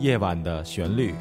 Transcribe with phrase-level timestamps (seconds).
[0.00, 1.14] 夜晚的旋律，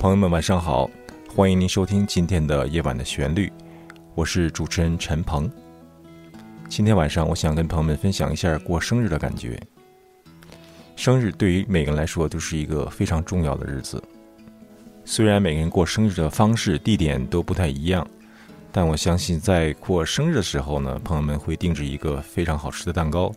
[0.00, 0.90] 朋友们晚上好，
[1.32, 3.52] 欢迎您收听今天的夜晚的旋律，
[4.16, 5.48] 我是主持人陈鹏。
[6.68, 9.56] 今天晚上，我想跟朋友们分享一下过生日的感觉。
[10.96, 14.02] 生日对于每个人来说都是一个非常重要的日子，
[15.04, 18.04] 虽然每个人过生日的方式、地点都不太一样。
[18.72, 23.30] 但我相信，在过生日的时候呢，朋友们会定制一个非常好吃的蛋糕，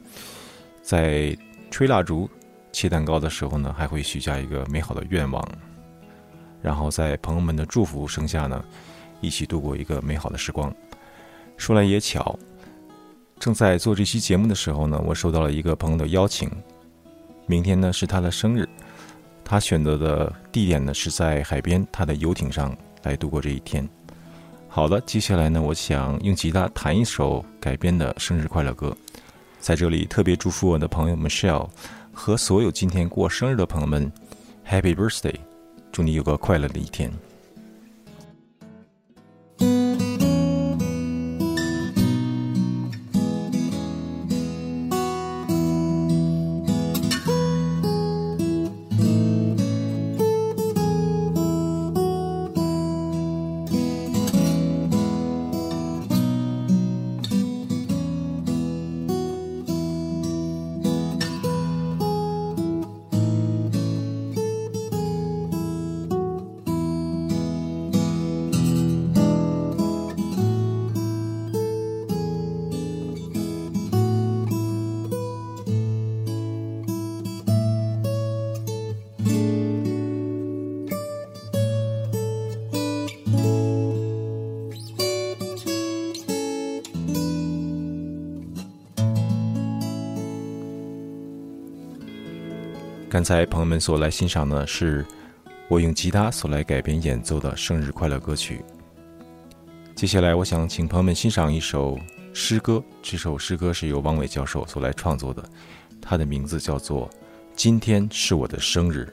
[0.81, 1.37] 在
[1.69, 2.29] 吹蜡烛、
[2.71, 5.43] 切蛋糕的时候呢，还会许下一个美好的愿望，
[6.61, 8.63] 然后在朋友们的祝福声下呢，
[9.21, 10.73] 一起度过一个美好的时光。
[11.55, 12.37] 说来也巧，
[13.39, 16.49] 正在做这期节目的时候呢，我收到了一个朋友的邀请，
[17.45, 18.67] 明天呢是他的生日，
[19.43, 23.87] 他选择的地点呢是在海边，他的游艇上来度过这一天。
[24.67, 28.95] 好的，接下来呢，我想用吉他弹一首改编的生日快乐歌，
[29.67, 31.67] 在这里特别祝福我的朋友 Michelle
[32.13, 34.09] 和所有今天过生日的朋友们
[34.65, 35.35] ，Happy Birthday，
[35.91, 37.11] 祝你有个快乐的一天。
[93.17, 95.03] 刚才朋友们所来欣赏的是
[95.69, 98.63] 我用吉他所来改编演奏的生日快乐歌曲。
[99.95, 101.97] 接下来，我想请朋友们欣赏一首
[102.31, 102.79] 诗歌。
[103.01, 105.43] 这首诗歌是由王伟教授所来创作的，
[105.99, 107.09] 它的名字叫做
[107.55, 109.11] 《今天是我的生日》。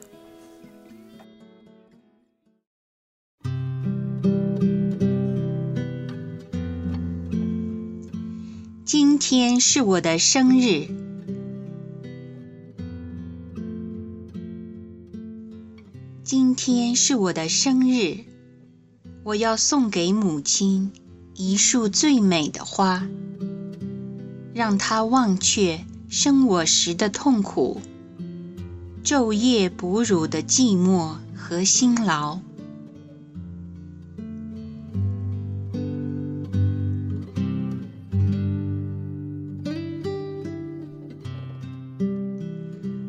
[8.85, 11.04] 今天是我的生日。
[16.67, 18.21] 天是我的生日，
[19.23, 20.91] 我要送给母亲
[21.35, 23.07] 一束最美的花，
[24.51, 27.79] 让她忘却生我时的痛苦，
[29.03, 32.39] 昼夜哺乳的寂寞和辛劳。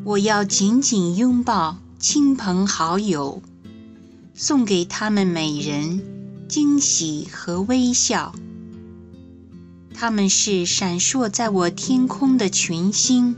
[0.03, 1.79] 我要紧紧拥抱。
[1.99, 3.41] 亲朋好友，
[4.35, 8.35] 送给他们每人惊喜和微笑。
[9.95, 13.35] 他们是闪烁在我天空的群星，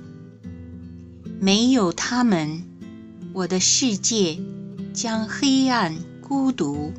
[1.40, 2.66] 没有他们，
[3.32, 4.38] 我的世界
[4.94, 6.92] 将黑暗孤独。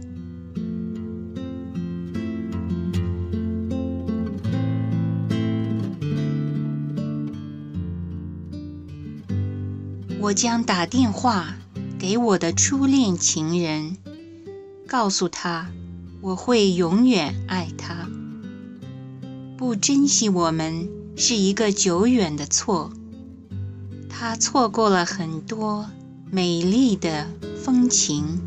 [10.23, 11.57] 我将打电话
[11.99, 13.97] 给我的初恋情人，
[14.87, 15.71] 告诉他
[16.21, 18.07] 我会永远爱他。
[19.57, 22.93] 不珍惜我们是一个久远的错，
[24.11, 25.89] 他错过了很多
[26.31, 27.27] 美丽的
[27.65, 28.43] 风情。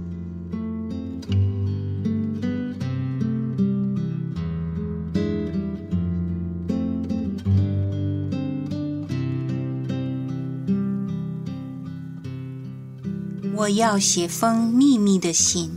[13.56, 15.70] 我要写封秘密的信，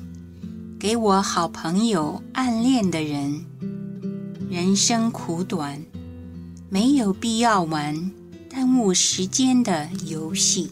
[0.79, 3.45] 给我好朋友暗恋的人。
[4.49, 5.85] 人生苦短，
[6.71, 8.11] 没有必要玩
[8.49, 10.71] 耽误时间的游戏。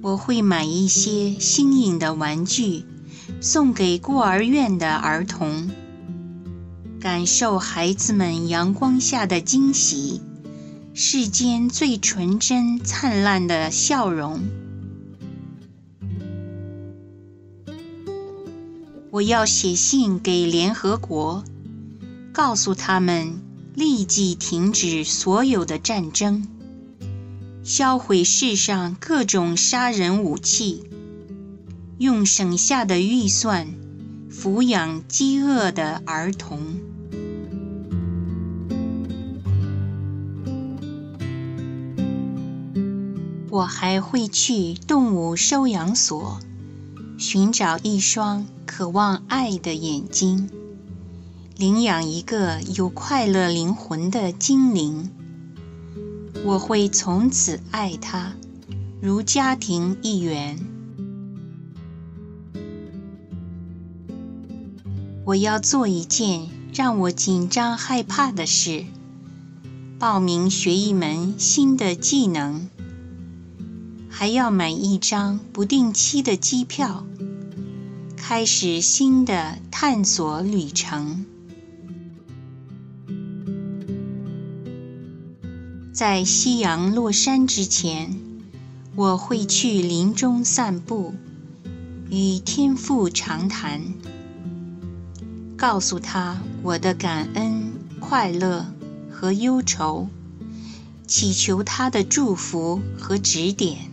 [0.00, 2.84] 我会买一些新颖的玩具，
[3.42, 5.70] 送给孤儿院的儿童，
[6.98, 10.22] 感受孩子们阳光下的惊喜。
[10.98, 14.40] 世间最纯真灿烂的笑容。
[19.10, 21.44] 我要写信给联合国，
[22.32, 23.42] 告诉他们
[23.74, 26.48] 立即停止所有的战争，
[27.62, 30.84] 销毁世上各种杀人武器，
[31.98, 33.68] 用省下的预算
[34.32, 36.85] 抚养饥饿的儿童。
[43.56, 46.40] 我还会去动物收养所，
[47.16, 50.50] 寻找一双渴望爱的眼睛，
[51.56, 55.10] 领养一个有快乐灵魂的精灵。
[56.44, 58.34] 我会从此爱他，
[59.00, 60.58] 如家庭一员。
[65.24, 68.84] 我要做一件让我紧张害怕的事：
[69.98, 72.68] 报名学一门新的技能。
[74.18, 77.04] 还要买一张不定期的机票，
[78.16, 81.26] 开始新的探索旅程。
[85.92, 88.18] 在夕阳落山之前，
[88.94, 91.12] 我会去林中散步，
[92.08, 93.82] 与天父长谈，
[95.58, 97.70] 告诉他我的感恩、
[98.00, 98.64] 快乐
[99.10, 100.08] 和忧愁，
[101.06, 103.90] 祈求他的祝福和指点。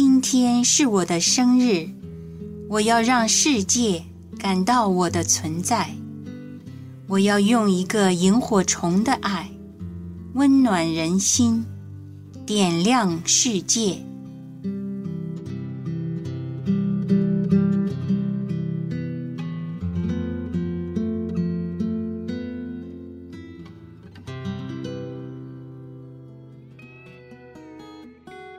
[0.00, 1.88] 今天是我的生日，
[2.68, 4.04] 我要让世界
[4.38, 5.90] 感到我的存在。
[7.08, 9.50] 我要用一个萤火虫的爱，
[10.34, 11.64] 温暖人心，
[12.46, 13.98] 点亮世界。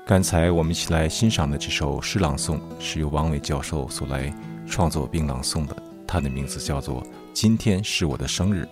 [0.09, 4.33] 刚才我们一起来欣赏的这首诗朗诵，是由王伟教授所来
[4.67, 5.83] 创作并朗诵的。
[6.07, 8.67] 它的名字叫做《今天是我的生日》，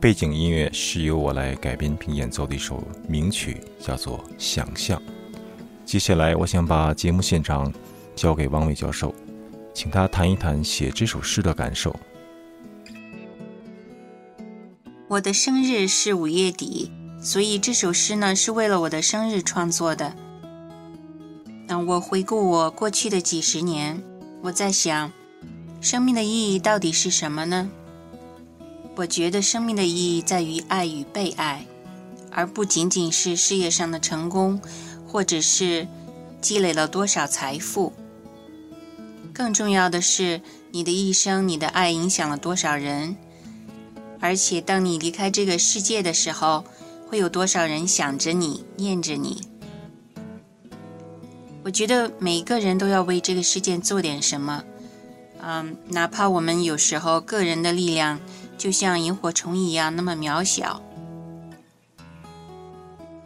[0.00, 5.00] 背景音乐是由我来改编并演奏的一首名曲，叫做《想象》。
[5.84, 7.72] 接下来，我想把节目现场
[8.16, 9.14] 交给王伟教授，
[9.72, 11.94] 请他谈一谈写这首诗的感受。
[15.06, 16.90] 我的生日是五月底，
[17.20, 20.12] 所以这首诗呢是为了我的生日创作的。
[21.86, 24.02] 我回顾我过去的几十年，
[24.42, 25.10] 我在想，
[25.80, 27.68] 生命的意义到底是什么呢？
[28.94, 31.66] 我觉得生命的意义在于爱与被爱，
[32.30, 34.60] 而不仅仅是事业上的成功，
[35.08, 35.88] 或者是
[36.40, 37.92] 积累了多少财富。
[39.32, 40.40] 更重要的是，
[40.70, 43.16] 你的一生，你的爱影响了多少人？
[44.20, 46.64] 而且，当你离开这个世界的时候，
[47.08, 49.40] 会有多少人想着你，念着你？
[51.64, 54.64] 我觉得每一个人都要为这个世界做点什么，
[55.40, 58.18] 嗯，哪怕我们有时候个人的力量
[58.58, 60.82] 就像萤火虫一样那么渺小，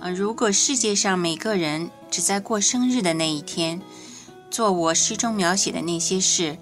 [0.00, 3.80] 呃，如果世界上每个人只在过生日的那一天
[4.50, 6.58] 做我诗中描写的那些事，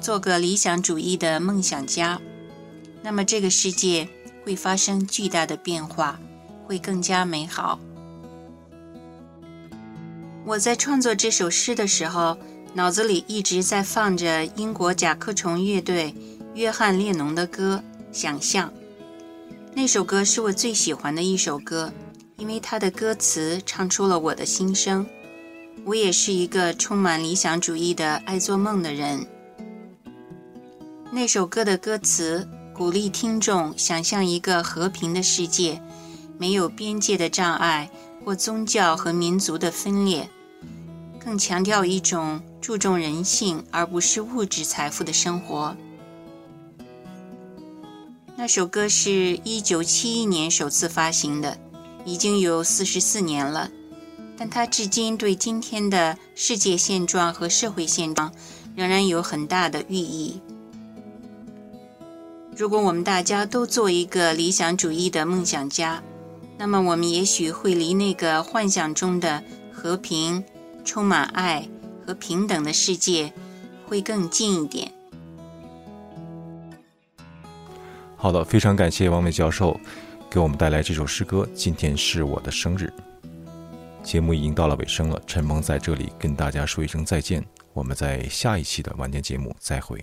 [0.00, 2.20] 做个理想主义的梦想家，
[3.02, 4.08] 那么这个世界
[4.44, 6.18] 会发生巨大的变化，
[6.66, 7.78] 会更加美好。
[10.44, 12.36] 我在创作这首诗的时候，
[12.74, 16.12] 脑子里一直在放着英国甲壳虫乐队
[16.54, 17.80] 约翰列侬的歌
[18.16, 18.68] 《想象》。
[19.72, 21.92] 那首歌是我最喜欢的一首歌，
[22.36, 25.06] 因为它的歌词唱出了我的心声。
[25.84, 29.24] 我也是一个充满理想主义的爱做梦的人。
[31.12, 35.80] 那首歌的歌词鼓励听众想象一个和平的世界，
[36.36, 37.88] 没有边界的障碍。
[38.24, 40.28] 或宗教和民族的分裂，
[41.18, 45.76] 更强调一种注重人性而不是物质财富的生活。
[48.36, 51.58] 那首歌是一九七一年首次发行的，
[52.04, 53.70] 已经有四十四年了，
[54.36, 58.32] 但它至今对今天的世界现状和社会现状
[58.74, 60.40] 仍然有很大的寓意。
[62.56, 66.02] 如果我们大家都做一个理想主义的梦想家。
[66.62, 69.42] 那么，我们也许会离那个幻想中的
[69.72, 70.44] 和平、
[70.84, 71.68] 充满爱
[72.06, 73.32] 和平等的世界
[73.84, 74.92] 会更近一点。
[78.16, 79.76] 好的，非常感谢王伟教授
[80.30, 81.44] 给我们带来这首诗歌。
[81.52, 82.92] 今天是我的生日，
[84.04, 85.20] 节目已经到了尾声了。
[85.26, 89.98] 陈萌在这里跟大家说一声再见，我们在下一期的晚间节目再会。